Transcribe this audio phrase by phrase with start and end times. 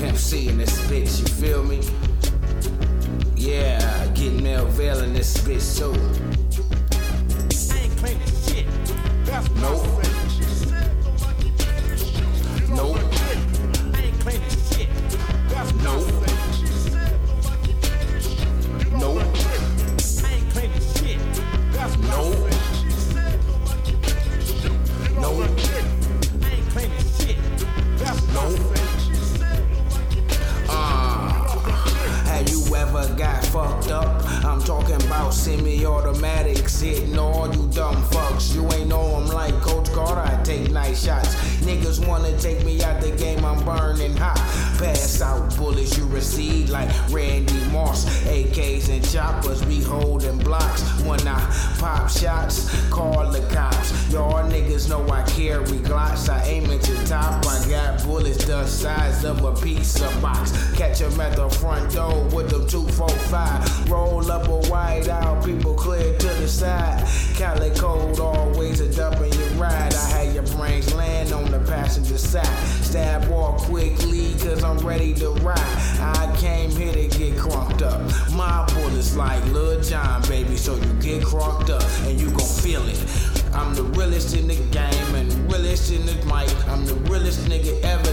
[0.00, 1.82] Pimp C in this bitch, you feel me?
[3.36, 6.29] Yeah, getting Mel Vale in this bitch too.
[33.50, 34.24] Fucked up?
[34.44, 38.54] I'm talking about semi-automatics hitting all you dumb fucks.
[38.54, 40.20] You ain't know I'm like Coach Carter.
[40.20, 41.34] I take nice shots.
[41.66, 43.44] Niggas wanna take me out the game.
[43.44, 44.38] I'm burning hot.
[44.78, 48.06] Pass out bullets you receive like Randy Moss.
[48.24, 50.82] AKs and choppers be holding blocks.
[51.02, 51.40] When I
[51.78, 54.12] pop shots, call the cops.
[54.12, 56.28] Y'all niggas know I carry glocks.
[56.28, 56.42] I
[58.60, 60.52] the size of a pizza box.
[60.76, 63.90] Catch 'em at the front door with them 245.
[63.90, 67.06] Roll up a white out, people clear to the side.
[67.36, 69.94] Cali code always a dump in your ride.
[69.94, 72.58] I had your brains land on the passenger side.
[72.82, 75.76] Stab walk quickly, cause I'm ready to ride.
[76.00, 78.00] I came here to get crunked up.
[78.32, 82.86] My bullets like Lil Jon, baby, so you get crunked up and you gon' feel
[82.86, 83.00] it.
[83.52, 86.50] I'm the realest in the game and realest in the mic.
[86.68, 88.10] I'm the realest nigga ever,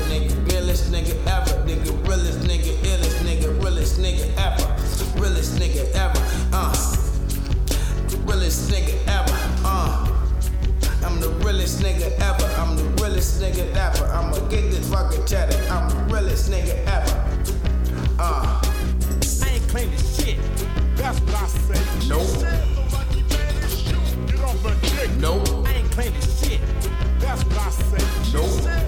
[8.48, 10.08] Realest nigga ever, uh.
[11.04, 12.46] I'm the realest nigga ever.
[12.56, 14.06] I'm the realest nigga ever.
[14.06, 15.58] I'ma get this fucking cheddar.
[15.70, 17.12] I'm the realest nigga ever.
[18.18, 20.40] Uh, I ain't claiming shit.
[20.96, 22.08] That's what I said.
[22.08, 22.22] nope,
[24.28, 25.12] Get off my dick.
[25.18, 26.62] nope, I ain't claiming shit.
[27.20, 28.34] That's what I said.
[28.34, 28.87] nope,